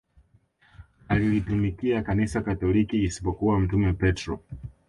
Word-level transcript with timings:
alilitumikia 1.07 2.01
kanisa 2.03 2.41
katoliki 2.41 3.03
isipokuwa 3.03 3.59
mtume 3.59 3.93
petro 3.93 4.39